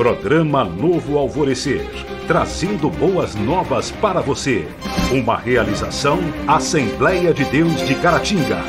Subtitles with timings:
[0.00, 1.86] Programa Novo Alvorecer,
[2.26, 4.66] trazendo boas novas para você.
[5.12, 8.64] Uma realização Assembleia de Deus de Caratinga.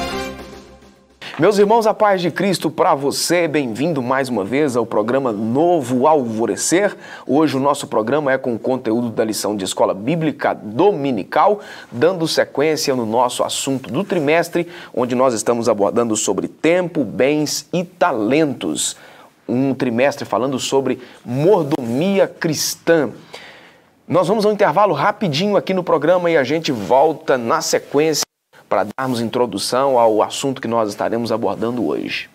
[1.39, 6.05] Meus irmãos, a paz de Cristo para você, bem-vindo mais uma vez ao programa Novo
[6.05, 6.98] Alvorecer.
[7.25, 12.93] Hoje o nosso programa é com conteúdo da lição de Escola Bíblica Dominical, dando sequência
[12.93, 18.98] no nosso assunto do trimestre, onde nós estamos abordando sobre tempo, bens e talentos
[19.48, 23.12] um trimestre falando sobre mordomia cristã.
[24.08, 28.23] Nós vamos a um intervalo rapidinho aqui no programa e a gente volta na sequência
[28.68, 32.30] para darmos introdução ao assunto que nós estaremos abordando hoje.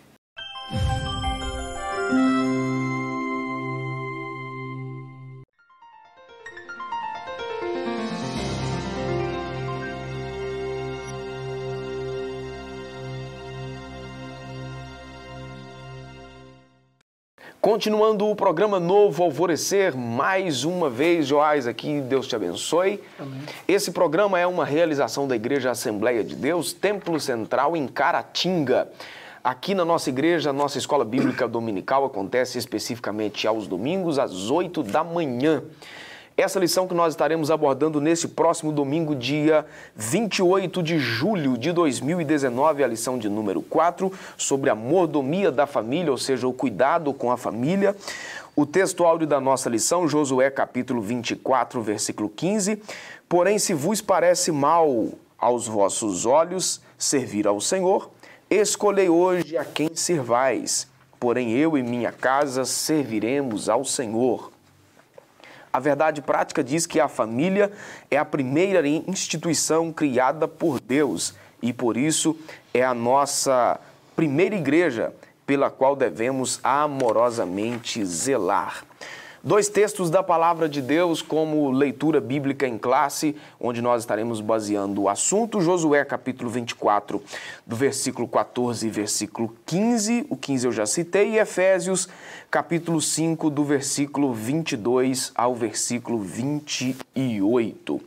[17.67, 23.03] Continuando o programa Novo Alvorecer, mais uma vez, Joás, aqui, Deus te abençoe.
[23.19, 23.41] Amém.
[23.67, 28.87] Esse programa é uma realização da Igreja Assembleia de Deus, Templo Central em Caratinga.
[29.43, 35.03] Aqui na nossa igreja, nossa escola bíblica dominical acontece especificamente aos domingos, às 8 da
[35.03, 35.65] manhã.
[36.39, 42.85] Essa lição que nós estaremos abordando nesse próximo domingo, dia 28 de julho de 2019,
[42.85, 47.33] a lição de número 4, sobre a mordomia da família, ou seja, o cuidado com
[47.33, 47.97] a família.
[48.55, 52.83] O texto áudio da nossa lição, Josué capítulo 24, versículo 15.
[53.27, 58.11] Porém, se vos parece mal aos vossos olhos servir ao Senhor,
[58.51, 60.87] escolhei hoje a quem servais.
[61.19, 64.55] Porém, eu e minha casa serviremos ao Senhor.
[65.77, 67.71] A verdade prática diz que a família
[68.11, 72.35] é a primeira instituição criada por Deus e por isso
[72.73, 73.79] é a nossa
[74.17, 75.13] primeira igreja
[75.47, 78.87] pela qual devemos amorosamente zelar.
[79.47, 85.03] Dois textos da palavra de Deus como leitura bíblica em classe, onde nós estaremos baseando
[85.03, 85.61] o assunto.
[85.61, 87.23] Josué capítulo 24,
[87.65, 90.27] do versículo 14 e versículo 15.
[90.29, 91.35] O 15 eu já citei.
[91.35, 92.09] E Efésios
[92.51, 98.01] capítulo 5, do versículo 22 ao versículo 28.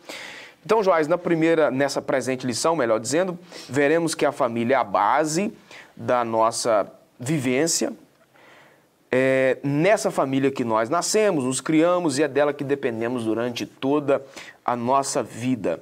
[0.66, 3.39] Então, Joás, na primeira, nessa presente lição, melhor dizendo,
[3.69, 5.53] veremos que a família é a base
[5.95, 7.94] da nossa vivência,
[9.11, 14.23] é nessa família que nós nascemos, nos criamos e é dela que dependemos durante toda
[14.63, 15.81] a nossa vida.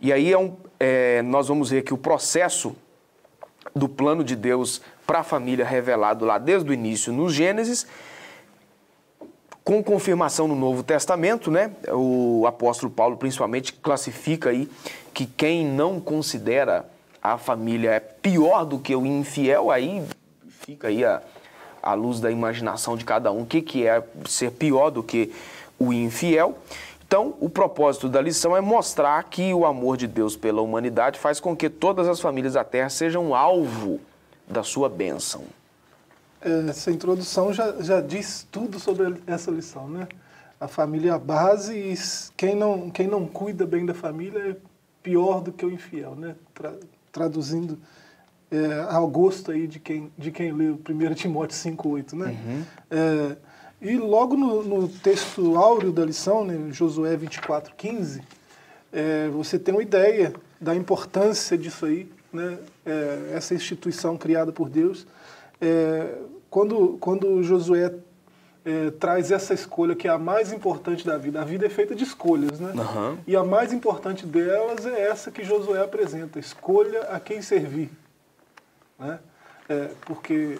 [0.00, 2.74] E aí é um, é, nós vamos ver que o processo
[3.74, 7.86] do plano de Deus para a família revelado lá desde o início no Gênesis,
[9.64, 11.70] com confirmação no Novo Testamento, né?
[11.88, 14.68] O apóstolo Paulo principalmente classifica aí
[15.14, 16.84] que quem não considera
[17.22, 20.02] a família é pior do que o infiel, aí
[20.66, 21.22] fica aí a
[21.82, 25.32] à luz da imaginação de cada um, o que, que é ser pior do que
[25.78, 26.56] o infiel.
[27.06, 31.38] Então, o propósito da lição é mostrar que o amor de Deus pela humanidade faz
[31.38, 34.00] com que todas as famílias da Terra sejam alvo
[34.48, 35.44] da sua bênção.
[36.40, 40.08] Essa introdução já, já diz tudo sobre essa lição, né?
[40.58, 41.94] A família é a base e
[42.36, 44.56] quem não, quem não cuida bem da família é
[45.02, 46.34] pior do que o infiel, né?
[46.54, 46.72] Tra,
[47.12, 47.78] traduzindo
[48.52, 52.26] é, ao gosto aí de quem, de quem lê o 1 Timóteo 5,8, né?
[52.26, 52.64] Uhum.
[52.90, 53.36] É,
[53.80, 58.22] e logo no, no, texto áureo da lição, né, Josué 24,15,
[58.92, 62.58] é, você tem uma ideia da importância disso aí, né?
[62.84, 65.06] É, essa instituição criada por Deus.
[65.60, 66.18] É,
[66.50, 67.92] quando, quando Josué
[68.64, 71.40] é, traz essa escolha que é a mais importante da vida.
[71.40, 72.72] A vida é feita de escolhas, né?
[72.74, 73.18] Uhum.
[73.26, 77.90] E a mais importante delas é essa que Josué apresenta: escolha a quem servir.
[79.02, 79.18] Né?
[79.68, 80.58] É, porque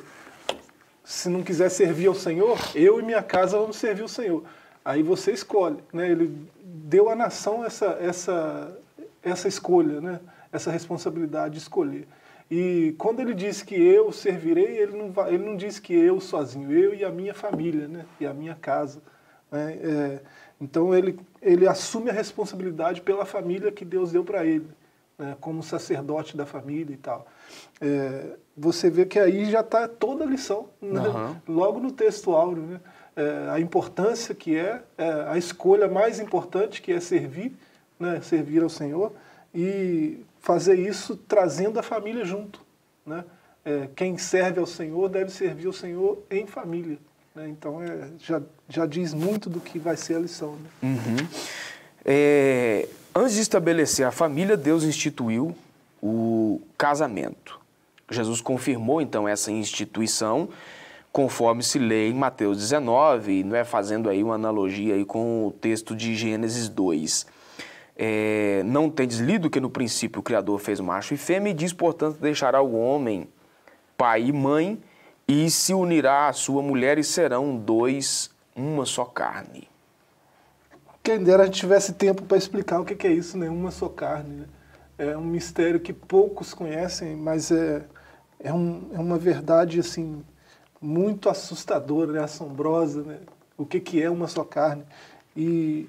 [1.05, 4.45] se não quiser servir ao Senhor, eu e minha casa vamos servir o Senhor.
[4.85, 5.79] Aí você escolhe.
[5.93, 6.11] Né?
[6.11, 8.77] Ele deu à nação essa, essa,
[9.23, 10.21] essa escolha, né?
[10.53, 12.07] essa responsabilidade de escolher.
[12.51, 16.21] E quando ele diz que eu servirei, ele não, vai, ele não diz que eu
[16.21, 18.05] sozinho, eu e a minha família, né?
[18.21, 19.01] e a minha casa.
[19.51, 19.79] Né?
[19.83, 20.21] É,
[20.61, 24.67] então ele, ele assume a responsabilidade pela família que Deus deu para ele,
[25.23, 25.37] né?
[25.41, 27.27] como sacerdote da família e tal
[27.81, 31.01] é, você vê que aí já está toda a lição, né?
[31.01, 31.37] uhum.
[31.49, 32.81] logo no texto áureo, né?
[33.15, 37.53] É, a importância que é, é, a escolha mais importante que é servir,
[38.01, 38.21] né?
[38.23, 39.13] servir ao Senhor
[39.55, 42.61] e fazer isso trazendo a família junto.
[43.05, 43.23] Né?
[43.67, 46.97] É, quem serve ao Senhor deve servir ao Senhor em família.
[47.35, 47.49] Né?
[47.51, 50.57] Então é, já, já diz muito do que vai ser a lição.
[50.57, 50.69] Né?
[50.83, 51.29] Uhum.
[52.07, 55.55] É, antes de estabelecer a família, Deus instituiu
[56.03, 57.61] o casamento.
[58.11, 60.49] Jesus confirmou então essa instituição
[61.13, 65.53] conforme se lê em Mateus 19, não é fazendo aí uma analogia aí com o
[65.53, 67.27] texto de Gênesis 2.
[67.95, 71.73] É, não tendes lido que no princípio o Criador fez macho e fêmea e diz,
[71.73, 73.29] portanto, deixará o homem
[73.97, 74.83] pai e mãe
[75.29, 79.69] e se unirá à sua mulher e serão dois, uma só carne.
[81.03, 83.51] Quem dera a gente tivesse tempo para explicar o que é isso, né?
[83.51, 84.37] Uma só carne.
[84.37, 84.47] Né?
[84.97, 87.85] É um mistério que poucos conhecem, mas é,
[88.39, 90.25] é, um, é uma verdade assim
[90.81, 92.23] muito assustadora, né?
[92.23, 93.19] assombrosa, né?
[93.59, 94.85] O que, que é uma só carne.
[95.37, 95.89] E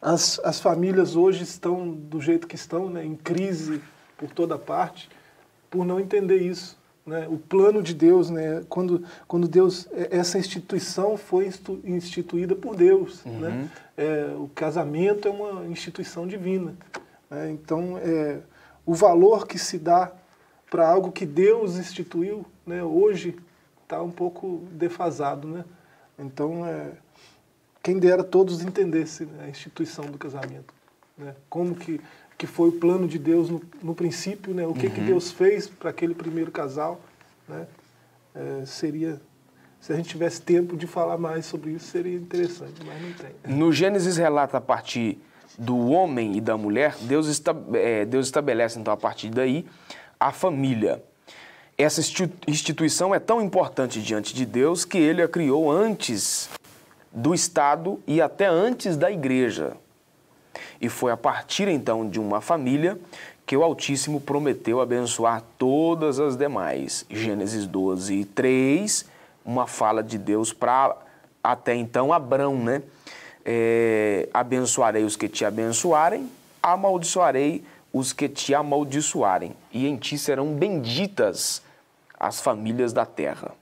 [0.00, 3.04] as, as famílias hoje estão do jeito que estão, né?
[3.04, 3.82] em crise
[4.16, 5.10] por toda parte,
[5.68, 6.78] por não entender isso.
[7.10, 7.26] Né?
[7.28, 8.62] O plano de Deus, né?
[8.68, 11.50] quando, quando Deus, é, essa instituição foi
[11.82, 13.24] instituída por Deus.
[13.24, 13.32] Né?
[13.32, 13.40] Uhum.
[13.40, 13.70] Né?
[13.96, 16.72] É, o casamento é uma instituição divina.
[17.28, 17.50] Né?
[17.50, 18.38] Então, é,
[18.86, 20.12] o valor que se dá
[20.70, 22.80] para algo que Deus instituiu, né?
[22.80, 23.36] hoje
[23.82, 25.48] está um pouco defasado.
[25.48, 25.64] Né?
[26.16, 26.92] Então, é,
[27.82, 30.72] quem dera todos entendessem a instituição do casamento.
[31.18, 31.34] Né?
[31.48, 32.00] Como que
[32.40, 34.66] que foi o plano de Deus no, no princípio, né?
[34.66, 34.92] O que, uhum.
[34.94, 36.98] que Deus fez para aquele primeiro casal,
[37.46, 37.66] né?
[38.34, 39.20] É, seria,
[39.78, 43.54] se a gente tivesse tempo de falar mais sobre isso, seria interessante, mas não tem.
[43.54, 45.18] No Gênesis relata a partir
[45.58, 49.66] do homem e da mulher, Deus, esta, é, Deus estabelece então a partir daí
[50.18, 51.04] a família.
[51.76, 52.00] Essa
[52.48, 56.48] instituição é tão importante diante de Deus que ele a criou antes
[57.12, 59.76] do Estado e até antes da igreja.
[60.80, 62.98] E foi a partir então de uma família
[63.46, 67.04] que o Altíssimo prometeu abençoar todas as demais.
[67.10, 69.06] Gênesis 12, 3,
[69.44, 70.96] uma fala de Deus para
[71.42, 72.82] até então Abrão, né?
[73.44, 76.30] É, abençoarei os que te abençoarem,
[76.62, 81.62] amaldiçoarei os que te amaldiçoarem, e em ti serão benditas
[82.18, 83.52] as famílias da terra.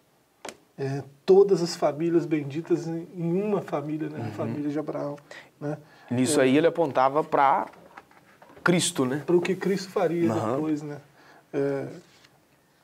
[0.76, 4.18] É, todas as famílias benditas em uma família, né?
[4.18, 4.26] Uhum.
[4.26, 5.16] A família de Abraão.
[5.60, 5.76] Né?
[6.10, 7.66] Nisso aí ele apontava para
[8.64, 9.22] Cristo, né?
[9.26, 10.52] Para o que Cristo faria uhum.
[10.52, 10.98] depois, né?
[11.52, 11.86] É,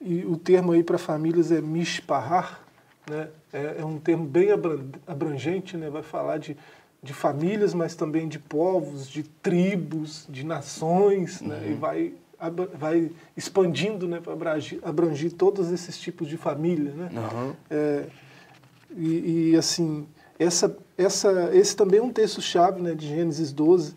[0.00, 2.60] e o termo aí para famílias é mishpahar,
[3.08, 3.28] né?
[3.52, 4.48] É, é, um termo bem
[5.06, 5.88] abrangente, né?
[5.88, 6.56] Vai falar de,
[7.02, 11.48] de famílias, mas também de povos, de tribos, de nações, uhum.
[11.48, 11.68] né?
[11.70, 12.14] E vai
[12.78, 16.92] vai expandindo né, para abranger, abranger, todos esses tipos de família.
[16.92, 17.10] Né?
[17.12, 17.54] Uhum.
[17.70, 18.04] É,
[18.96, 20.06] e, e, assim,
[20.38, 23.94] essa, essa, esse também é um texto-chave né, de Gênesis 12.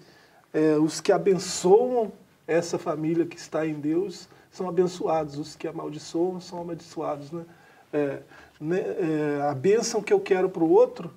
[0.54, 2.12] É, os que abençoam
[2.48, 7.32] essa família que está em Deus são abençoados, os que amaldiçoam são amaldiçoados.
[7.32, 7.46] Né?
[7.94, 8.20] É,
[8.60, 11.14] né, é, a bênção que eu quero para o outro,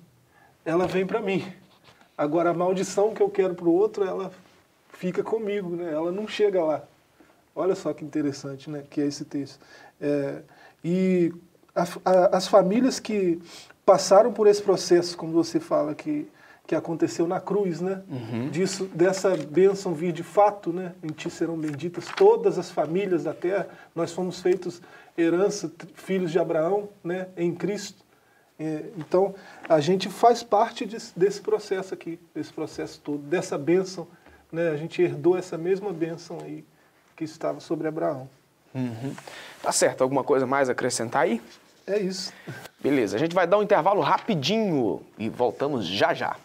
[0.63, 1.51] ela vem para mim.
[2.17, 4.31] Agora, a maldição que eu quero para o outro, ela
[4.89, 5.91] fica comigo, né?
[5.91, 6.83] ela não chega lá.
[7.55, 9.59] Olha só que interessante né, que é esse texto.
[9.99, 10.41] É,
[10.83, 11.33] e
[11.75, 13.41] a, a, as famílias que
[13.85, 16.27] passaram por esse processo, como você fala, que,
[16.67, 18.01] que aconteceu na cruz, né?
[18.09, 18.49] Uhum.
[18.49, 20.93] Disso, dessa bênção vir de fato, né?
[21.03, 23.67] Em ti serão benditas todas as famílias da terra.
[23.95, 24.81] Nós fomos feitos
[25.17, 27.27] herança, filhos de Abraão, né?
[27.35, 28.03] Em Cristo.
[28.59, 29.33] É, então,
[29.67, 34.07] a gente faz parte desse, desse processo aqui, desse processo todo, dessa bênção,
[34.51, 34.69] né?
[34.69, 36.63] A gente herdou essa mesma bênção aí
[37.15, 38.29] que estava sobre Abraão.
[38.73, 39.15] Uhum.
[39.61, 40.01] Tá certo.
[40.01, 41.41] Alguma coisa mais a acrescentar aí?
[41.91, 42.31] É isso.
[42.79, 46.37] Beleza, a gente vai dar um intervalo rapidinho e voltamos já já.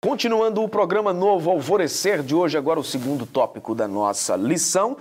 [0.00, 4.96] Continuando o programa Novo Alvorecer de hoje, agora o segundo tópico da nossa lição.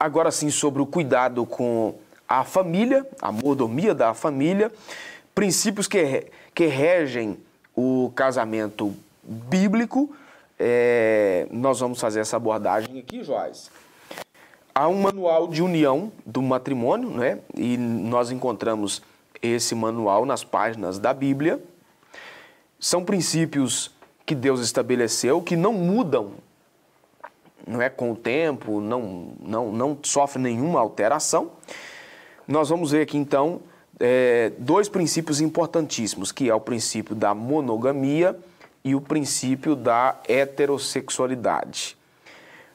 [0.00, 1.94] Agora sim sobre o cuidado com
[2.28, 4.70] a família, a mordomia da família,
[5.34, 7.38] princípios que, que regem
[7.74, 10.14] o casamento bíblico.
[10.58, 13.70] É, nós vamos fazer essa abordagem aqui, Joás.
[14.74, 17.38] Há um manual de união do matrimônio, né?
[17.56, 19.02] E nós encontramos
[19.40, 21.60] esse manual nas páginas da Bíblia.
[22.78, 23.90] São princípios
[24.26, 26.32] que Deus estabeleceu que não mudam,
[27.66, 31.50] não é com o tempo, não não não sofre nenhuma alteração.
[32.48, 33.60] Nós vamos ver aqui então
[34.00, 38.34] é, dois princípios importantíssimos, que é o princípio da monogamia
[38.82, 41.94] e o princípio da heterossexualidade.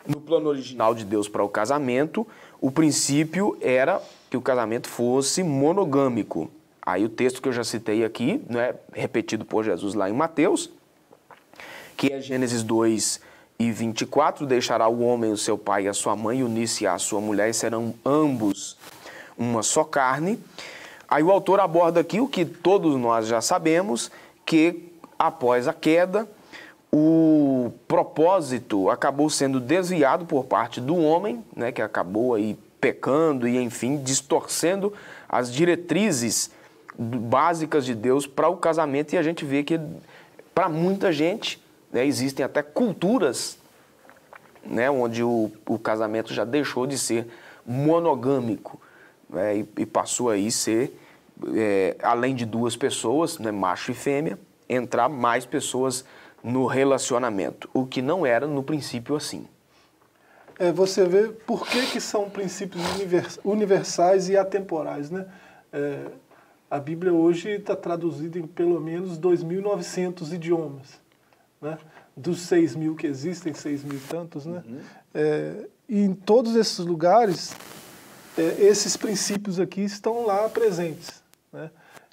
[0.05, 2.27] No plano original de Deus para o casamento,
[2.61, 3.99] o princípio era
[4.29, 6.51] que o casamento fosse monogâmico.
[6.79, 10.69] Aí o texto que eu já citei aqui, né, repetido por Jesus lá em Mateus,
[11.97, 13.19] que é Gênesis 2
[13.57, 17.19] e 24, deixará o homem o seu pai e a sua mãe, unir-se à sua
[17.19, 18.77] mulher, e serão ambos
[19.37, 20.39] uma só carne.
[21.07, 24.11] Aí o autor aborda aqui o que todos nós já sabemos,
[24.45, 26.27] que após a queda,
[26.91, 33.57] o propósito acabou sendo desviado por parte do homem, né, que acabou aí pecando e,
[33.57, 34.93] enfim, distorcendo
[35.27, 36.51] as diretrizes
[36.97, 39.13] básicas de Deus para o casamento.
[39.13, 39.79] E a gente vê que,
[40.53, 43.57] para muita gente, né, existem até culturas
[44.65, 47.27] né, onde o, o casamento já deixou de ser
[47.65, 48.79] monogâmico
[49.33, 50.97] né, e, e, passou aí ser,
[51.55, 56.05] é, além de duas pessoas, né, macho e fêmea, entrar mais pessoas
[56.43, 59.47] no relacionamento, o que não era no princípio assim.
[60.59, 62.83] É, você vê por que, que são princípios
[63.43, 65.09] universais e atemporais.
[65.09, 65.25] Né?
[65.71, 66.05] É,
[66.69, 71.01] a Bíblia hoje está traduzida em pelo menos 2.900 idiomas.
[71.61, 71.77] Né?
[72.15, 74.45] Dos 6 mil que existem, 6 mil tantos.
[74.45, 74.63] Né?
[74.65, 74.79] Uhum.
[75.13, 77.55] É, e em todos esses lugares,
[78.37, 81.23] esses princípios aqui estão lá presentes.
[81.51, 81.69] Né?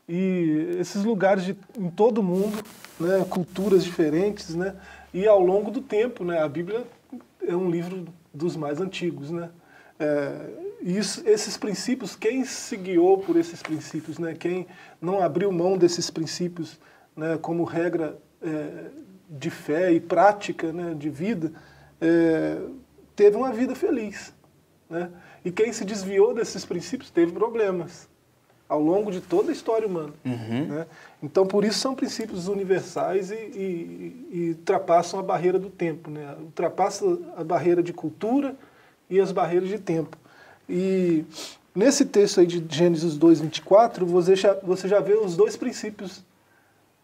[0.09, 2.63] E esses lugares de, em todo o mundo,
[2.99, 4.75] né, culturas diferentes, né,
[5.15, 6.85] e ao longo do tempo, né, a Bíblia
[7.47, 9.51] é um livro dos mais antigos, né,
[10.01, 10.51] é,
[10.83, 14.67] isso, esses princípios, quem se guiou por esses princípios, né, quem
[15.01, 16.81] não abriu mão desses princípios,
[17.15, 18.87] né, como regra é,
[19.29, 21.53] de fé e prática, né, de vida,
[22.01, 22.59] é,
[23.15, 24.35] teve uma vida feliz,
[24.89, 25.09] né,
[25.45, 28.09] e quem se desviou desses princípios teve problemas
[28.69, 30.13] ao longo de toda a história humana.
[30.25, 30.67] Uhum.
[30.67, 30.87] Né?
[31.21, 36.37] Então, por isso são princípios universais e, e, e, ultrapassam a barreira do tempo, né?
[36.41, 38.55] ultrapassam a barreira de cultura
[39.09, 40.17] e as barreiras de tempo.
[40.69, 41.25] E
[41.75, 46.23] nesse texto aí de Gênesis 2, 24, você já, você já vê os dois princípios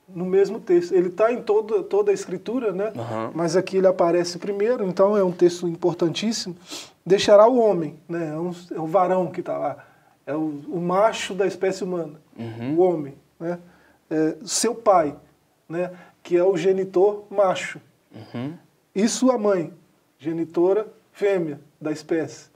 [0.09, 0.93] no mesmo texto.
[0.93, 2.93] Ele está em toda, toda a escritura, né?
[2.95, 3.31] Uhum.
[3.35, 6.57] mas aqui ele aparece primeiro, então é um texto importantíssimo.
[7.05, 8.29] Deixará o homem, né?
[8.29, 9.85] é, um, é o varão que está lá
[10.27, 12.75] é o, o macho da espécie humana, uhum.
[12.75, 13.59] o homem, né?
[14.11, 15.17] É, seu pai,
[15.69, 15.91] né?
[16.23, 17.81] que é o genitor macho,
[18.13, 18.55] uhum.
[18.95, 19.73] e sua mãe,
[20.19, 22.49] genitora fêmea da espécie.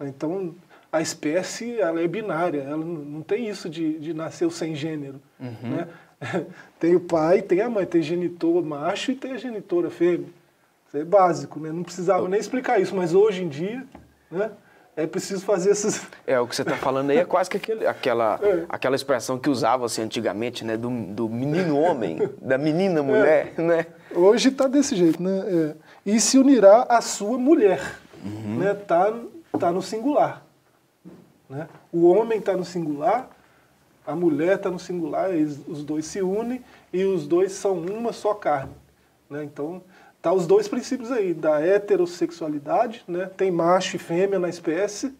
[0.00, 0.54] Então,
[0.92, 5.20] a espécie ela é binária, ela não tem isso de, de nascer sem gênero.
[5.40, 5.70] Uhum.
[5.70, 5.88] Né?
[6.78, 10.28] tem o pai, tem a mãe, tem genitor macho e tem a genitora fêmea.
[10.86, 11.70] Isso é básico, né?
[11.70, 13.84] não precisava nem explicar isso, mas hoje em dia,
[14.30, 14.50] né?
[14.98, 16.08] é preciso fazer essas.
[16.26, 18.64] É, o que você está falando aí é quase que aquele, aquela, é.
[18.68, 20.76] aquela expressão que usava-se antigamente, né?
[20.76, 23.62] Do, do menino homem, da menina mulher, é.
[23.62, 23.86] né?
[24.12, 25.44] Hoje está desse jeito, né?
[25.46, 25.74] É.
[26.04, 27.80] E se unirá à sua mulher.
[28.24, 28.58] Uhum.
[28.58, 28.74] Né?
[28.74, 29.14] Tá,
[29.60, 30.44] tá no singular.
[31.48, 31.68] Né?
[31.92, 33.30] O homem está no singular,
[34.08, 35.30] a mulher está no singular,
[35.68, 38.74] os dois se unem e os dois são uma só carne.
[39.28, 39.44] Né?
[39.44, 39.82] Então,
[40.20, 43.30] Tá os dois princípios aí, da heterossexualidade, né?
[43.36, 45.14] tem macho e fêmea na espécie,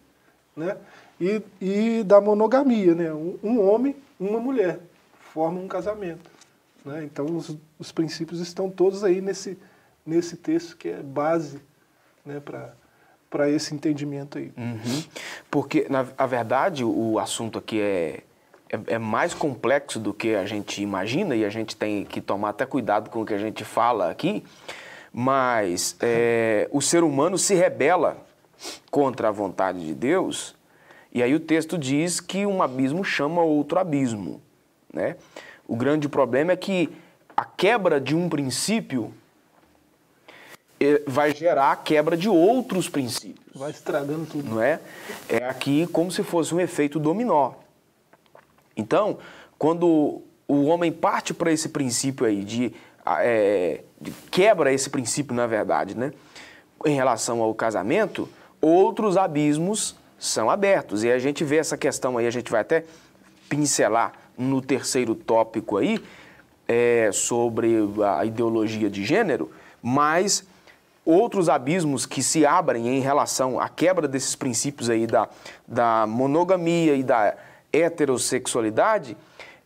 [0.55, 0.75] né?
[1.19, 3.13] e, e da monogamia, né?
[3.13, 4.79] um, um homem, uma mulher,
[5.33, 6.29] formam um casamento.
[6.83, 7.05] Né?
[7.05, 9.57] Então os, os princípios estão todos aí nesse,
[10.05, 11.61] nesse texto que é base
[12.25, 12.41] né,
[13.29, 14.51] para esse entendimento aí.
[14.57, 15.03] Uhum.
[15.49, 18.23] Porque, na a verdade, o assunto aqui é,
[18.69, 22.49] é, é, mais complexo do que a gente imagina e a gente tem que tomar
[22.49, 24.43] até cuidado com o que a gente fala aqui,
[25.11, 28.17] mas é, o ser humano se rebela
[28.91, 30.55] contra a vontade de Deus,
[31.11, 34.41] e aí o texto diz que um abismo chama outro abismo.
[34.93, 35.15] Né?
[35.67, 36.89] O grande problema é que
[37.35, 39.11] a quebra de um princípio
[40.79, 43.55] é, vai gerar a quebra de outros princípios.
[43.55, 44.49] Vai estragando tudo.
[44.49, 44.79] Não é?
[45.27, 47.53] É aqui como se fosse um efeito dominó.
[48.79, 49.17] Então,
[49.57, 52.73] quando o homem parte para esse princípio aí de
[53.05, 53.83] é,
[54.31, 56.11] quebra esse princípio, na verdade, né?
[56.85, 58.29] em relação ao casamento,
[58.61, 61.03] outros abismos são abertos.
[61.03, 62.85] E a gente vê essa questão aí, a gente vai até
[63.47, 66.01] pincelar no terceiro tópico aí,
[66.67, 70.45] é, sobre a ideologia de gênero, mas
[71.03, 75.27] outros abismos que se abrem em relação à quebra desses princípios aí da,
[75.67, 77.35] da monogamia e da
[77.71, 79.17] heterossexualidade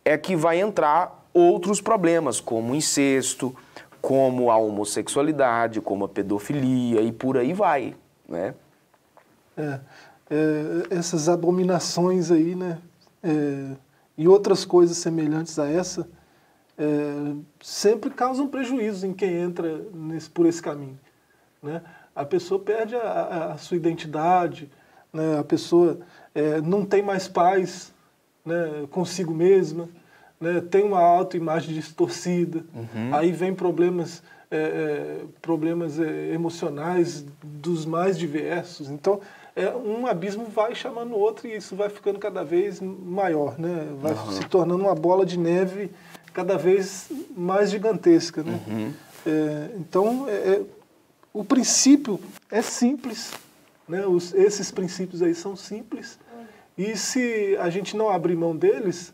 [0.04, 3.54] é que vai entrar outros problemas, como o incesto,
[4.00, 7.96] como a homossexualidade, como a pedofilia e por aí vai,
[8.28, 8.54] né?
[9.56, 9.80] É,
[10.30, 12.78] é, essas abominações aí, né?
[13.22, 13.76] É,
[14.18, 16.06] e outras coisas semelhantes a essa
[16.76, 20.98] é, sempre causam prejuízo em quem entra nesse, por esse caminho,
[21.62, 21.80] né?
[22.14, 24.70] A pessoa perde a, a sua identidade,
[25.10, 25.38] né?
[25.38, 26.00] A pessoa
[26.34, 27.93] é, não tem mais paz,
[28.44, 28.86] né?
[28.90, 29.88] Consigo mesma
[30.44, 33.14] né, tem uma autoimagem distorcida, uhum.
[33.14, 38.90] aí vem problemas, é, é, problemas é, emocionais dos mais diversos.
[38.90, 39.20] Então,
[39.56, 43.88] é, um abismo vai chamando o outro e isso vai ficando cada vez maior, né?
[44.00, 44.32] Vai uhum.
[44.32, 45.90] se tornando uma bola de neve
[46.32, 48.60] cada vez mais gigantesca, né?
[48.66, 48.92] Uhum.
[49.26, 50.62] É, então, é, é
[51.32, 52.20] o princípio
[52.50, 53.32] é simples,
[53.88, 54.06] né?
[54.06, 56.18] Os, esses princípios aí são simples
[56.76, 59.12] e se a gente não abrir mão deles,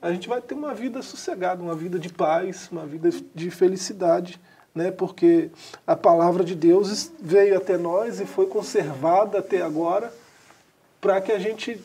[0.00, 4.40] a gente vai ter uma vida sossegada, uma vida de paz, uma vida de felicidade
[4.78, 4.92] né?
[4.92, 5.50] porque
[5.84, 10.12] a palavra de Deus veio até nós e foi conservada até agora
[11.00, 11.80] para que a gente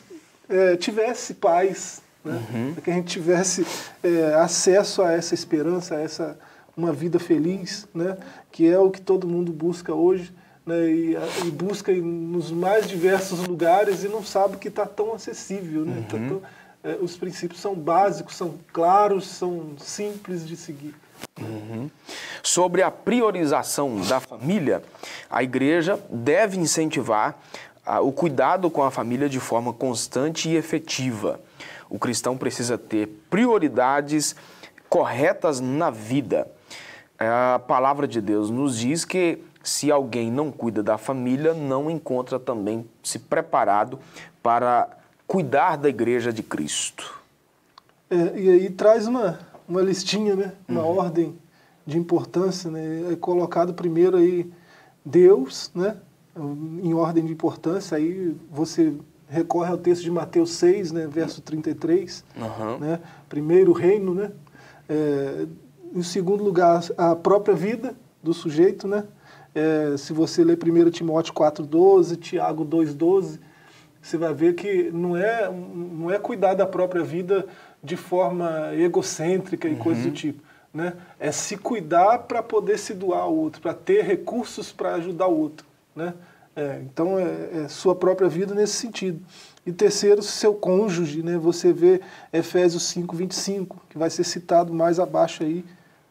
[0.48, 2.40] é, tivesse paz, né?
[2.52, 2.72] Uhum.
[2.74, 3.66] para que a gente tivesse
[4.02, 6.38] é, acesso a essa esperança, a essa
[6.76, 8.16] uma vida feliz, né?
[8.50, 10.32] que é o que todo mundo busca hoje.
[10.66, 15.84] Né, e, e, busca nos mais diversos lugares e não sabe que está tão acessível.
[15.84, 16.04] Né?
[16.08, 16.24] Tá uhum.
[16.24, 16.42] Então,
[16.82, 20.94] é, os princípios são básicos, são claros, são simples de seguir.
[21.40, 21.90] Uhum.
[22.42, 24.82] Sobre a priorização da família,
[25.28, 27.38] a igreja deve incentivar
[28.02, 31.40] o cuidado com a família de forma constante e efetiva.
[31.90, 34.34] O cristão precisa ter prioridades
[34.88, 36.48] corretas na vida.
[37.18, 42.38] A palavra de Deus nos diz que se alguém não cuida da família, não encontra
[42.38, 43.98] também se preparado
[44.42, 44.88] para
[45.26, 47.20] cuidar da igreja de Cristo.
[48.10, 50.52] É, e aí traz uma, uma listinha, né?
[50.68, 50.98] uma uhum.
[50.98, 51.38] ordem
[51.86, 52.70] de importância.
[52.70, 53.12] Né?
[53.12, 54.52] É colocado primeiro aí
[55.02, 55.96] Deus, né?
[56.82, 58.92] em ordem de importância, aí você
[59.28, 61.06] recorre ao texto de Mateus 6, né?
[61.06, 62.22] verso 33.
[62.36, 62.78] Uhum.
[62.78, 63.00] Né?
[63.28, 64.30] Primeiro o reino, né?
[64.88, 65.46] É,
[65.94, 69.04] em segundo lugar, a própria vida do sujeito, né?
[69.54, 73.38] É, se você ler 1 Timóteo 4,12, Tiago 2,12,
[74.02, 77.46] você vai ver que não é, não é cuidar da própria vida
[77.82, 79.78] de forma egocêntrica e uhum.
[79.78, 80.42] coisas do tipo.
[80.72, 80.94] Né?
[81.20, 85.38] É se cuidar para poder se doar ao outro, para ter recursos para ajudar o
[85.38, 85.64] outro.
[85.94, 86.12] Né?
[86.56, 89.20] É, então, é, é, sua própria vida nesse sentido.
[89.64, 91.22] E terceiro, seu cônjuge.
[91.22, 91.38] Né?
[91.38, 92.00] Você vê
[92.32, 95.64] Efésios 5, 25, que vai ser citado mais abaixo aí.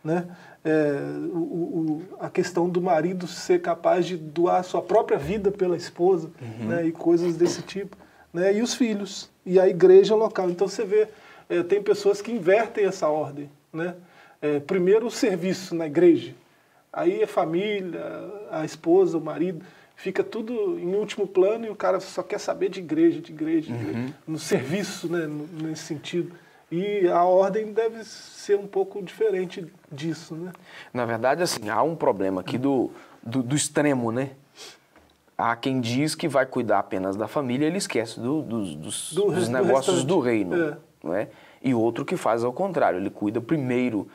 [0.04, 0.26] Né?
[0.66, 0.96] É,
[1.34, 6.32] o, o, a questão do marido ser capaz de doar sua própria vida pela esposa
[6.42, 6.68] uhum.
[6.68, 6.86] né?
[6.86, 7.98] e coisas desse tipo.
[8.34, 8.56] Né?
[8.56, 10.50] E os filhos, e a igreja local.
[10.50, 11.08] Então, você vê
[11.50, 13.50] é, tem pessoas que invertem essa ordem.
[13.72, 13.96] Né?
[14.42, 16.34] É, primeiro o serviço na igreja,
[16.92, 18.04] aí a família,
[18.52, 19.64] a esposa, o marido,
[19.96, 23.72] fica tudo em último plano e o cara só quer saber de igreja, de igreja,
[23.72, 24.14] de igreja uhum.
[24.28, 25.28] no serviço, né,
[25.62, 26.34] nesse sentido.
[26.74, 30.52] E a ordem deve ser um pouco diferente disso, né?
[30.92, 32.90] Na verdade, assim, há um problema aqui do,
[33.22, 34.32] do, do extremo, né?
[35.38, 39.32] Há quem diz que vai cuidar apenas da família, ele esquece do, dos, dos, do,
[39.32, 40.56] dos negócios do reino.
[40.56, 41.28] É não é?
[41.62, 44.08] E outro que faz ao contrário, ele cuida primeiro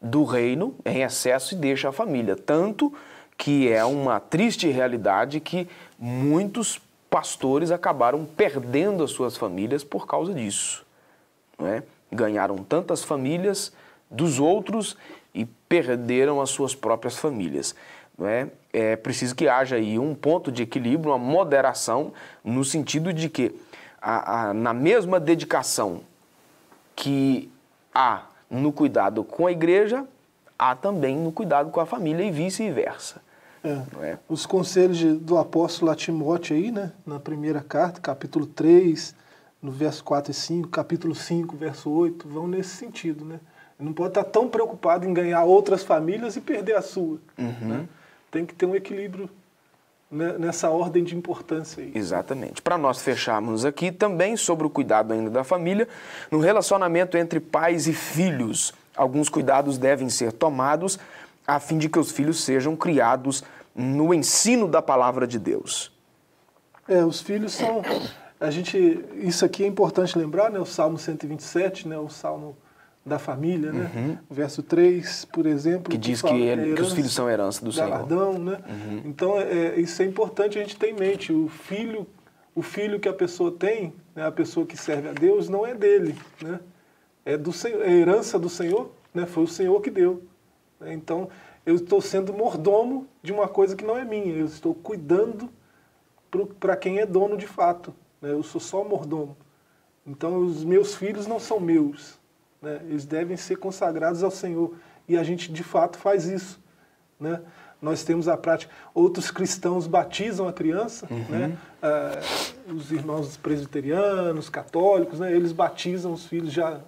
[0.00, 2.36] do reino em excesso e deixa a família.
[2.36, 2.94] Tanto
[3.36, 10.32] que é uma triste realidade que muitos pastores acabaram perdendo as suas famílias por causa
[10.32, 10.86] disso.
[11.58, 11.82] Não é?
[12.10, 13.72] Ganharam tantas famílias
[14.10, 14.96] dos outros
[15.34, 17.74] e perderam as suas próprias famílias.
[18.18, 18.48] Não é?
[18.72, 23.54] é preciso que haja aí um ponto de equilíbrio, uma moderação, no sentido de que
[24.00, 26.00] a, a, na mesma dedicação
[26.94, 27.50] que
[27.94, 30.06] há no cuidado com a igreja,
[30.58, 33.20] há também no cuidado com a família e vice-versa.
[33.62, 34.06] É.
[34.06, 34.18] É?
[34.28, 39.14] Os conselhos de, do apóstolo a Timóteo aí, né, na primeira carta, capítulo 3,
[39.62, 43.40] no verso 4 e 5, capítulo 5, verso 8, vão nesse sentido, né?
[43.78, 47.18] Não pode estar tão preocupado em ganhar outras famílias e perder a sua.
[47.36, 47.54] Uhum.
[47.60, 47.88] Né?
[48.30, 49.28] Tem que ter um equilíbrio
[50.10, 51.92] né, nessa ordem de importância aí.
[51.94, 52.62] Exatamente.
[52.62, 55.86] Para nós fecharmos aqui também sobre o cuidado ainda da família,
[56.30, 60.98] no relacionamento entre pais e filhos, alguns cuidados devem ser tomados
[61.46, 65.92] a fim de que os filhos sejam criados no ensino da palavra de Deus.
[66.88, 67.82] É, os filhos são
[68.40, 72.56] a gente isso aqui é importante lembrar, né, o Salmo 127, né, o Salmo
[73.06, 73.88] da família, né?
[73.94, 74.18] Uhum.
[74.28, 75.90] Verso 3, por exemplo.
[75.90, 78.44] Que diz que, que, ele, que, os filhos são herança do galardão, Senhor.
[78.44, 78.60] Né?
[78.68, 79.02] Uhum.
[79.04, 81.32] Então, é, isso é importante a gente ter em mente.
[81.32, 82.04] O filho,
[82.52, 85.72] o filho que a pessoa tem, né, a pessoa que serve a Deus, não é
[85.72, 86.16] dele.
[86.42, 86.58] Né?
[87.24, 87.52] É, do,
[87.84, 89.24] é herança do Senhor, né?
[89.24, 90.24] foi o Senhor que deu.
[90.80, 90.92] Né?
[90.92, 91.28] Então,
[91.64, 94.34] eu estou sendo mordomo de uma coisa que não é minha.
[94.34, 95.48] Eu estou cuidando
[96.58, 97.94] para quem é dono de fato.
[98.26, 98.32] Né?
[98.32, 99.36] Eu sou só mordomo.
[100.06, 102.18] Então, os meus filhos não são meus
[102.60, 102.80] né?
[102.88, 104.74] Eles devem ser consagrados ao Senhor.
[105.08, 106.60] E a gente, de fato, faz isso.
[107.18, 107.40] Né?
[107.80, 108.72] Nós temos a prática.
[108.92, 111.24] Outros cristãos batizam a criança, uhum.
[111.28, 111.58] né?
[111.80, 112.20] Ah,
[112.68, 115.32] os irmãos presbiterianos, católicos, né?
[115.32, 116.80] eles batizam os filhos já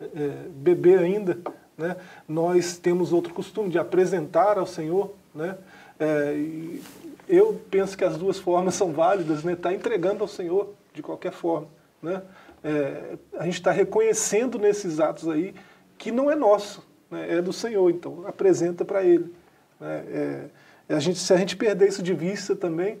[0.00, 1.38] é, bebê ainda.
[1.78, 1.96] Né?
[2.26, 5.14] Nós temos outro costume de apresentar ao Senhor.
[5.34, 5.56] Né?
[6.00, 6.34] É,
[7.32, 9.54] eu penso que as duas formas são válidas, né?
[9.54, 11.68] Está entregando ao Senhor de qualquer forma,
[12.02, 12.22] né?
[12.62, 15.54] É, a gente está reconhecendo nesses atos aí
[15.96, 17.38] que não é nosso, né?
[17.38, 19.32] é do Senhor, então apresenta para Ele.
[19.80, 20.04] Né?
[20.88, 23.00] É, a gente, se a gente perder isso de vista também,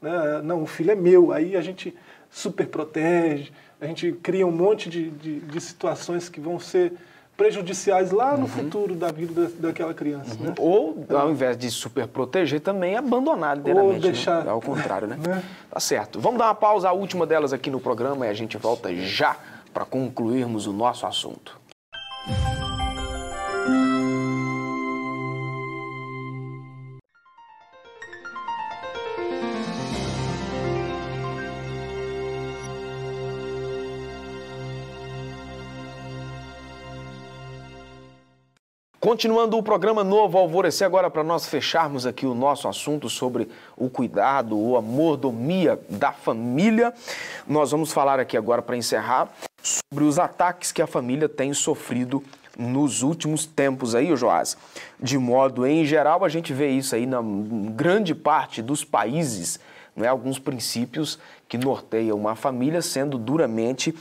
[0.00, 0.42] né?
[0.44, 1.96] não, o filho é meu, aí a gente
[2.28, 6.92] super protege, a gente cria um monte de, de, de situações que vão ser
[7.40, 8.48] prejudiciais lá no uhum.
[8.48, 10.36] futuro da vida da, daquela criança.
[10.38, 10.48] Uhum.
[10.48, 10.54] Né?
[10.58, 13.94] Ou, ao invés de super proteger, também abandonar lideiramente.
[13.94, 13.98] Ou né?
[13.98, 14.44] deixar...
[14.44, 14.50] Né?
[14.50, 15.16] Ao contrário, né?
[15.26, 15.42] né?
[15.70, 16.20] Tá certo.
[16.20, 19.36] Vamos dar uma pausa, a última delas aqui no programa, e a gente volta já
[19.72, 21.58] para concluirmos o nosso assunto.
[39.10, 43.90] Continuando o programa Novo Alvorecer, agora para nós fecharmos aqui o nosso assunto sobre o
[43.90, 46.94] cuidado, o amordomia da família,
[47.44, 49.28] nós vamos falar aqui agora para encerrar
[49.60, 52.22] sobre os ataques que a família tem sofrido
[52.56, 54.56] nos últimos tempos aí, Joás.
[55.00, 57.20] De modo em geral, a gente vê isso aí na
[57.74, 59.58] grande parte dos países,
[59.96, 60.06] né?
[60.06, 61.18] alguns princípios
[61.48, 63.92] que norteiam uma família sendo duramente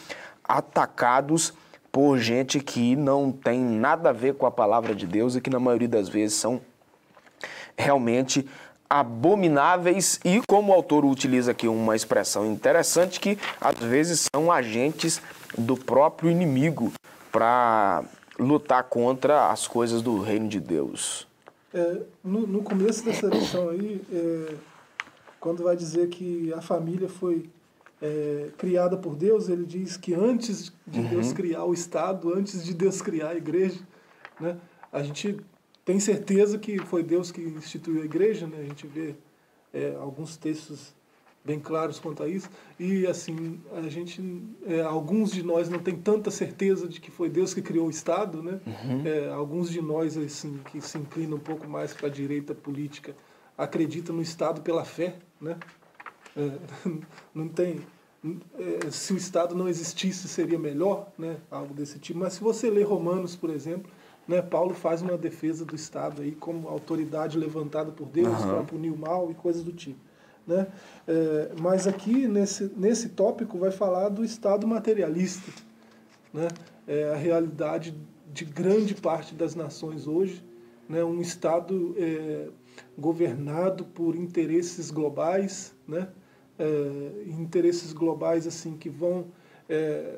[0.43, 1.52] atacados
[1.91, 5.49] por gente que não tem nada a ver com a palavra de Deus e que
[5.49, 6.62] na maioria das vezes são
[7.78, 8.47] realmente
[8.89, 15.21] abomináveis e como o autor utiliza aqui uma expressão interessante que às vezes são agentes
[15.58, 16.91] do próprio inimigo
[17.32, 18.04] para
[18.39, 21.28] lutar contra as coisas do reino de Deus.
[21.73, 24.56] É, no, no, começo dessa lição aí, é,
[25.39, 27.47] quando vai dizer que a família foi
[28.02, 31.08] é, criada por Deus, ele diz que antes de uhum.
[31.10, 33.80] Deus criar o Estado, antes de Deus criar a igreja,
[34.40, 34.58] né,
[34.92, 35.38] a gente
[35.84, 39.16] tem certeza que foi Deus que instituiu a igreja, né, a gente vê
[39.74, 40.94] é, alguns textos
[41.44, 45.96] bem claros quanto a isso, e assim, a gente, é, alguns de nós não tem
[45.96, 49.06] tanta certeza de que foi Deus que criou o Estado, né, uhum.
[49.06, 53.16] É, alguns de nós, assim, que se inclinam um pouco mais para a direita política,
[53.58, 55.58] acreditam no Estado pela fé, né,
[57.34, 57.82] não tem.
[58.58, 61.38] É, se o Estado não existisse, seria melhor, né?
[61.49, 62.19] algo desse tipo.
[62.19, 63.91] Mas se você ler Romanos, por exemplo,
[64.28, 68.47] né, Paulo faz uma defesa do Estado aí como autoridade levantada por Deus uhum.
[68.47, 69.99] para punir o mal e coisas do tipo.
[70.45, 70.67] Né?
[71.08, 75.52] É, mas aqui, nesse, nesse tópico, vai falar do Estado materialista.
[76.34, 76.47] Né?
[76.88, 77.95] É a realidade
[78.34, 80.43] de grande parte das nações hoje,
[80.88, 81.04] né?
[81.04, 82.49] um Estado é,
[82.97, 86.10] governado por interesses globais, né?
[86.60, 89.28] É, interesses globais assim que vão
[89.69, 90.15] é,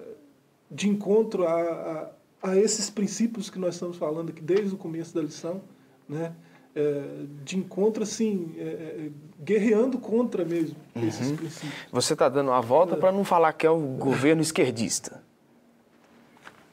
[0.69, 2.09] de encontro a,
[2.41, 5.61] a, a, esses princípios que nós estamos falando aqui desde o começo da lição,
[6.09, 6.33] né?
[6.73, 7.03] É,
[7.43, 9.09] de encontro assim, é, é,
[9.43, 11.05] guerreando contra mesmo uhum.
[11.05, 11.73] esses princípios.
[11.91, 15.21] Você está dando a volta para não falar que é o governo esquerdista.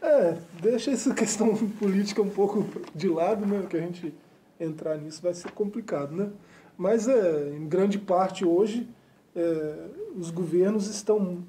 [0.00, 3.66] É, deixa essa questão política um pouco de lado, né?
[3.68, 4.14] Que a gente
[4.60, 6.30] entrar nisso vai ser complicado, né?
[6.76, 8.88] Mas é, em grande parte hoje
[9.38, 9.74] é,
[10.16, 11.44] os governos estão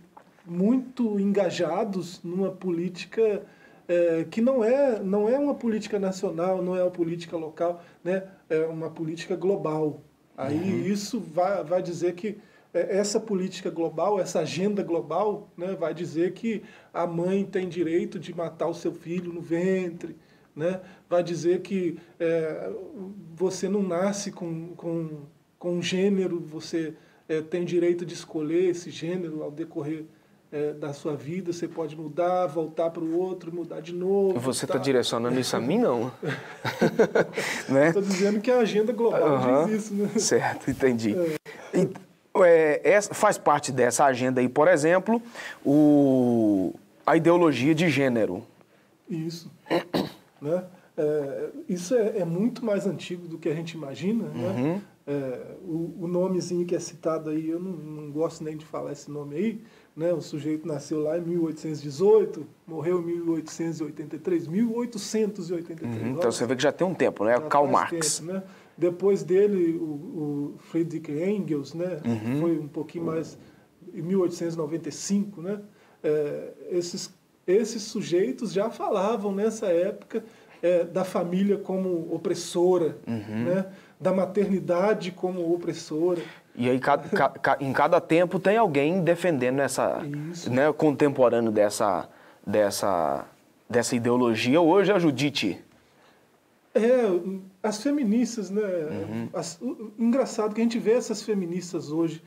[0.45, 3.41] muito engajados numa política
[3.87, 8.23] é, que não é, não é uma política nacional, não é uma política local, né?
[8.47, 10.01] é uma política global.
[10.37, 10.85] Aí uhum.
[10.85, 12.37] isso vai, vai dizer que
[12.71, 16.61] é, essa política global, essa agenda global, né, vai dizer que
[16.93, 20.15] a mãe tem direito de matar o seu filho no ventre,
[20.55, 20.81] né?
[21.09, 22.71] vai dizer que é,
[23.35, 25.21] você não nasce com, com,
[25.57, 26.93] com um gênero, você
[27.29, 30.03] é, tem direito de escolher esse gênero ao decorrer
[30.51, 34.39] é, da sua vida, você pode mudar, voltar para o outro, mudar de novo.
[34.39, 36.11] Você está direcionando isso a mim, não?
[37.67, 37.91] Estou né?
[38.01, 39.67] dizendo que a agenda global uhum.
[39.67, 39.93] diz isso.
[39.93, 40.09] Né?
[40.17, 41.15] Certo, entendi.
[41.15, 41.79] É.
[41.79, 41.89] E,
[42.43, 45.21] é, faz parte dessa agenda aí, por exemplo,
[45.63, 46.73] o,
[47.05, 48.43] a ideologia de gênero.
[49.07, 49.51] Isso.
[50.41, 50.63] né?
[50.97, 54.25] É, isso é, é, muito mais antigo do que a gente imagina.
[54.29, 54.47] Né?
[54.47, 54.73] Uhum.
[54.73, 54.81] Né?
[55.09, 58.91] É, o, o, nomezinho que é citado aí, eu não, não, gosto nem de falar
[58.91, 59.61] esse nome aí.
[59.95, 60.13] Né?
[60.13, 65.95] O sujeito nasceu lá em 1818, morreu em 1883, 1883.
[65.95, 67.39] Uhum, então você vê que já tem um tempo, né?
[67.49, 68.19] Karl Marx.
[68.19, 68.43] Tempo, né?
[68.77, 71.99] Depois dele, o, o Friedrich Engels, né?
[72.05, 72.39] Uhum.
[72.41, 73.35] Foi um pouquinho mais
[73.91, 75.59] em 1895, né?
[76.03, 77.11] É, esses,
[77.47, 80.23] esses sujeitos já falavam nessa época
[80.61, 83.45] é, da família como opressora, uhum.
[83.45, 83.65] né?
[83.99, 86.21] Da maternidade como opressora.
[86.55, 90.49] E aí, cada, ca, em cada tempo tem alguém defendendo essa, Isso.
[90.49, 92.07] né, contemporâneo dessa,
[92.45, 93.25] dessa,
[93.69, 94.61] dessa ideologia.
[94.61, 95.61] Hoje é a Judite.
[96.73, 97.03] É,
[97.63, 98.61] as feministas, né?
[98.61, 99.29] Uhum.
[99.33, 102.23] As, o, engraçado que a gente vê essas feministas hoje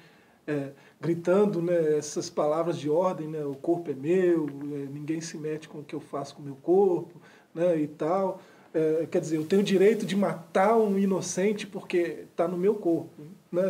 [0.47, 3.45] é, gritando né, essas palavras de ordem, né?
[3.45, 6.45] O corpo é meu, é, ninguém se mete com o que eu faço com o
[6.45, 7.21] meu corpo,
[7.55, 7.77] né?
[7.77, 8.41] E tal.
[8.75, 12.75] É, quer dizer, eu tenho o direito de matar um inocente porque está no meu
[12.75, 13.11] corpo,
[13.51, 13.63] né?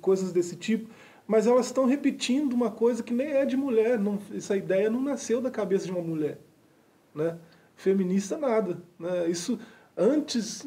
[0.00, 0.90] Coisas desse tipo.
[1.26, 3.98] Mas elas estão repetindo uma coisa que nem é de mulher.
[3.98, 6.38] Não, essa ideia não nasceu da cabeça de uma mulher,
[7.14, 7.38] né?
[7.74, 9.28] Feminista nada, né?
[9.28, 9.58] Isso
[9.96, 10.66] antes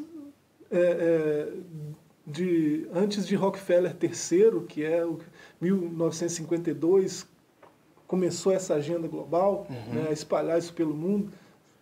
[0.70, 1.52] é, é,
[2.26, 5.20] de, antes de Rockefeller III, que é o
[5.60, 7.26] 1952,
[8.06, 9.94] começou essa agenda global, uhum.
[9.94, 11.32] né, a espalhar isso pelo mundo.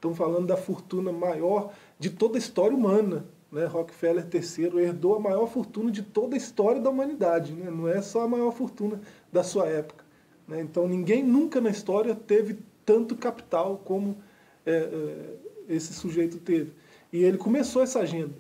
[0.05, 3.25] Estão falando da fortuna maior de toda a história humana.
[3.51, 3.65] Né?
[3.65, 7.71] Rockefeller III herdou a maior fortuna de toda a história da humanidade, né?
[7.71, 9.01] não é só a maior fortuna
[9.33, 10.05] da sua época.
[10.47, 10.61] Né?
[10.61, 14.19] Então ninguém nunca na história teve tanto capital como
[14.67, 16.73] é, é, esse sujeito teve.
[17.11, 18.35] E ele começou essa agenda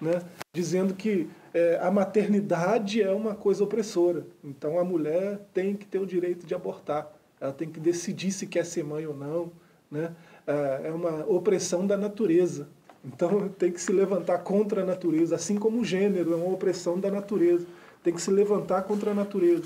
[0.00, 4.24] né, dizendo que é, a maternidade é uma coisa opressora.
[4.44, 7.10] Então a mulher tem que ter o direito de abortar.
[7.40, 9.50] Ela tem que decidir se quer ser mãe ou não.
[9.90, 10.14] Né?
[10.50, 12.68] É, é uma opressão da natureza.
[13.04, 16.98] Então tem que se levantar contra a natureza, assim como o gênero é uma opressão
[16.98, 17.66] da natureza.
[18.02, 19.64] Tem que se levantar contra a natureza.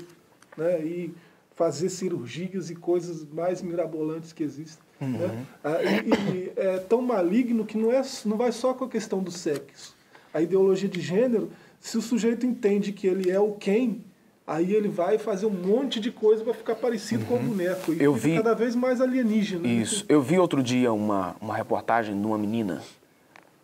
[0.57, 0.81] Né?
[0.81, 1.13] E
[1.55, 4.83] fazer cirurgias e coisas mais mirabolantes que existem.
[4.99, 5.07] Né?
[5.07, 5.71] Uhum.
[5.71, 6.03] Né?
[6.05, 9.31] E, e, é tão maligno que não, é, não vai só com a questão do
[9.31, 9.95] sexo
[10.35, 14.03] a ideologia de gênero, se o sujeito entende que ele é o quem,
[14.47, 17.27] aí ele vai fazer um monte de coisa para ficar parecido uhum.
[17.27, 17.93] com o boneco.
[17.93, 19.67] E eu vi cada vez mais alienígena.
[19.67, 20.05] Isso.
[20.07, 22.81] Eu vi outro dia uma, uma reportagem de uma menina,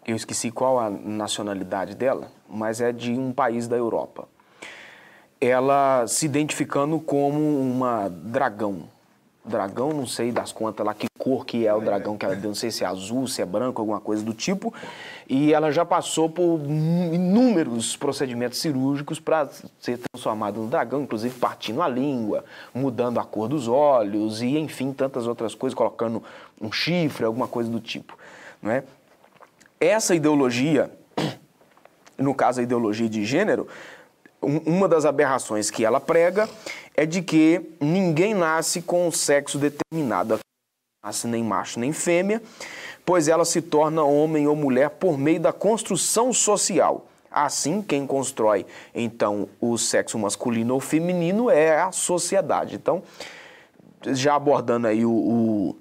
[0.06, 4.28] eu esqueci qual a nacionalidade dela, mas é de um país da Europa.
[5.40, 8.84] Ela se identificando como uma dragão
[9.44, 12.50] dragão, não sei das contas lá que cor que é o dragão que ela deu,
[12.50, 14.74] não sei se é azul, se é branco, alguma coisa do tipo.
[15.30, 19.50] E ela já passou por inúmeros procedimentos cirúrgicos para
[19.80, 24.92] ser transformada no dragão, inclusive partindo a língua, mudando a cor dos olhos e, enfim,
[24.94, 26.24] tantas outras coisas, colocando
[26.60, 28.18] um chifre, alguma coisa do tipo.
[28.62, 28.84] Não é?
[29.80, 30.92] Essa ideologia,
[32.18, 33.68] no caso a ideologia de gênero,
[34.42, 36.50] uma das aberrações que ela prega
[37.02, 40.38] é de que ninguém nasce com o sexo determinado,
[41.04, 42.40] nasce nem macho nem fêmea,
[43.04, 47.08] pois ela se torna homem ou mulher por meio da construção social.
[47.32, 52.76] Assim, quem constrói então o sexo masculino ou feminino é a sociedade.
[52.76, 53.02] Então,
[54.06, 55.76] já abordando aí o, o,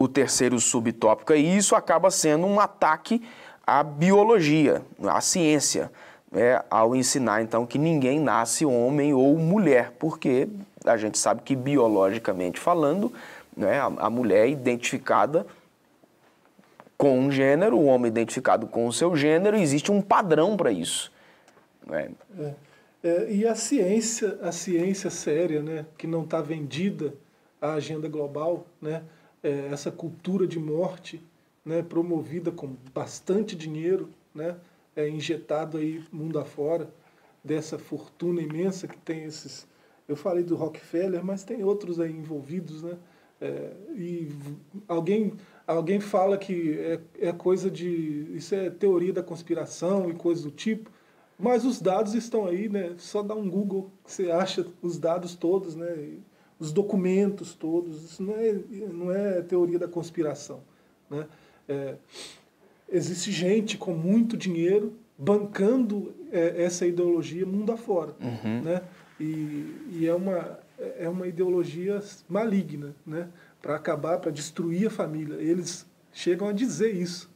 [0.00, 3.22] o terceiro subtópico, e isso acaba sendo um ataque
[3.64, 5.92] à biologia, à ciência
[6.34, 10.48] é, ao ensinar então que ninguém nasce homem ou mulher, porque
[10.84, 13.12] a gente sabe que biologicamente falando,
[13.56, 15.46] né, a, a mulher é identificada
[16.96, 20.70] com um gênero, o homem é identificado com o seu gênero, existe um padrão para
[20.70, 21.12] isso.
[21.86, 22.10] Né?
[22.38, 22.52] É.
[23.04, 27.12] É, e a ciência, a ciência séria, né, que não está vendida
[27.60, 29.02] à agenda global, né,
[29.42, 31.20] é, essa cultura de morte,
[31.64, 34.54] né, promovida com bastante dinheiro, né,
[34.94, 36.92] é, injetado aí mundo afora,
[37.42, 39.66] dessa fortuna imensa que tem esses.
[40.06, 42.96] Eu falei do Rockefeller, mas tem outros aí envolvidos, né?
[43.40, 44.28] É, e
[44.86, 45.34] alguém,
[45.66, 48.28] alguém fala que é, é coisa de.
[48.36, 50.90] Isso é teoria da conspiração e coisas do tipo,
[51.36, 52.94] mas os dados estão aí, né?
[52.98, 56.18] Só dá um Google, você acha os dados todos, né?
[56.56, 58.04] Os documentos todos.
[58.04, 58.52] Isso não é,
[58.92, 60.62] não é teoria da conspiração.
[61.10, 61.26] Né?
[61.68, 61.96] É,
[62.92, 68.14] existe gente com muito dinheiro bancando é, essa ideologia mundo afora.
[68.20, 68.62] Uhum.
[68.62, 68.82] Né?
[69.18, 70.58] E, e, é, uma,
[70.98, 73.28] é uma ideologia maligna né?
[73.60, 75.36] para acabar, para destruir a família.
[75.36, 77.30] Eles chegam a dizer isso,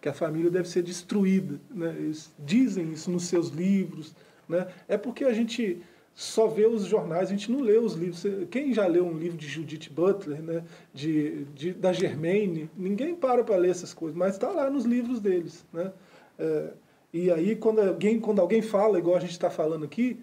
[0.00, 1.58] que a família deve ser destruída.
[1.70, 1.94] Né?
[1.98, 4.14] Eles dizem isso nos seus livros.
[4.48, 4.66] Né?
[4.86, 5.80] É porque a gente
[6.14, 8.24] só vê os jornais, a gente não lê os livros.
[8.50, 13.42] Quem já leu um livro de Judith Butler, né, de, de da Germaine, ninguém para
[13.42, 15.66] para ler essas coisas, mas está lá nos livros deles.
[15.72, 15.92] Né?
[16.38, 16.68] É,
[17.12, 20.20] e aí, quando alguém, quando alguém fala, igual a gente está falando aqui,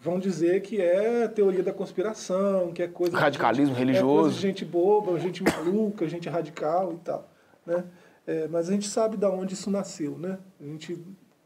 [0.00, 4.36] vão dizer que é teoria da conspiração, que é coisa radicalismo de religioso, é coisa
[4.36, 7.28] de gente boba, gente maluca, gente radical e tal,
[7.66, 7.84] né?
[8.24, 10.38] É, mas a gente sabe de onde isso nasceu, né?
[10.60, 10.98] A gente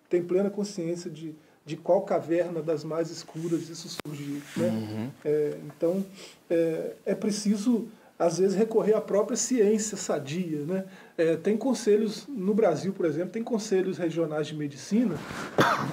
[0.08, 1.34] tem plena consciência de
[1.66, 4.40] de qual caverna das mais escuras isso surgiu.
[4.56, 4.68] Né?
[4.68, 5.10] Uhum.
[5.24, 6.06] É, então,
[6.48, 10.60] é, é, preciso, às vezes, recorrer à própria ciência sadia.
[10.60, 10.84] Né?
[11.18, 15.16] É, tem conselhos, no Brasil, por exemplo, tem conselhos regionais de medicina,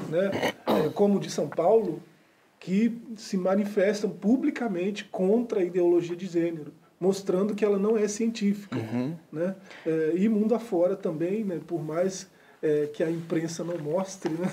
[0.09, 0.53] né?
[0.67, 2.03] É, como o de São Paulo,
[2.59, 8.77] que se manifestam publicamente contra a ideologia de gênero, mostrando que ela não é científica.
[8.77, 9.15] Uhum.
[9.31, 9.55] Né?
[9.87, 11.59] É, e mundo afora também, né?
[11.65, 12.29] por mais
[12.63, 14.49] é, que a imprensa não mostre, né?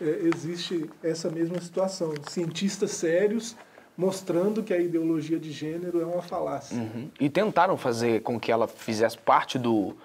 [0.00, 2.12] É, existe essa mesma situação.
[2.28, 3.56] Cientistas sérios
[3.96, 6.76] mostrando que a ideologia de gênero é uma falácia.
[6.76, 7.08] Uhum.
[7.20, 9.96] E tentaram fazer com que ela fizesse parte do,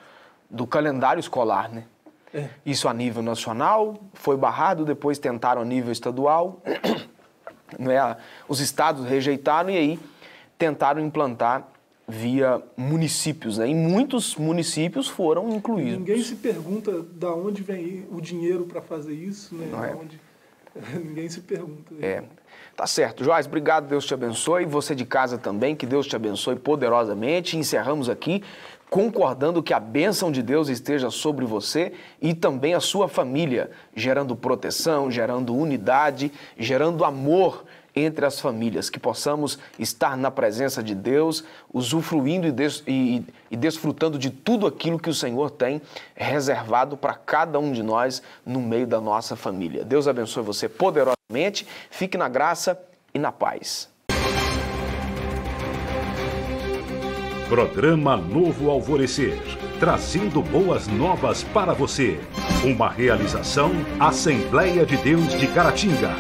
[0.47, 1.85] do calendário escolar, né?
[2.31, 2.49] É.
[2.63, 6.61] Isso a nível nacional, foi barrado, depois tentaram a nível estadual,
[7.79, 8.15] né?
[8.47, 9.99] os estados rejeitaram e aí
[10.55, 11.67] tentaram implantar
[12.09, 13.69] via municípios, né?
[13.69, 15.99] E muitos municípios foram incluídos.
[15.99, 19.67] Ninguém se pergunta da onde vem o dinheiro para fazer isso, né?
[19.71, 19.93] Não é?
[19.93, 20.19] Onde...
[21.05, 21.93] Ninguém se pergunta.
[22.01, 22.23] É.
[22.75, 23.23] Tá certo.
[23.23, 24.65] Joás, obrigado, Deus te abençoe.
[24.65, 27.57] Você de casa também, que Deus te abençoe poderosamente.
[27.57, 28.41] Encerramos aqui
[28.89, 34.35] concordando que a bênção de Deus esteja sobre você e também a sua família, gerando
[34.35, 41.43] proteção, gerando unidade, gerando amor entre as famílias, que possamos estar na presença de Deus,
[41.73, 45.81] usufruindo e, des, e, e desfrutando de tudo aquilo que o Senhor tem
[46.15, 49.83] reservado para cada um de nós no meio da nossa família.
[49.83, 52.79] Deus abençoe você poderosamente, fique na graça
[53.13, 53.89] e na paz.
[57.49, 59.35] Programa Novo Alvorecer,
[59.79, 62.19] trazendo boas novas para você.
[62.63, 66.11] Uma realização Assembleia de Deus de Caratinga.